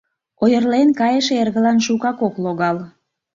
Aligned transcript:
Ойырлен 0.43 0.89
кайыше 0.99 1.33
эргылан 1.41 1.77
шукак 1.85 2.17
ок 2.27 2.35
логал. 2.43 2.77